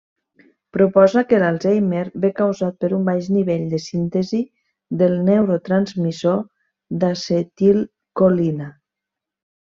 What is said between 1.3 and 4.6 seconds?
que l'Alzheimer ve causat per un baix nivell de síntesi